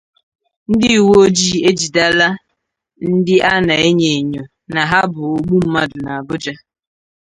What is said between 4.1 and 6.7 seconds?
Ènyò Na Ha Bụ Ogbu Mmadụ n'Abuja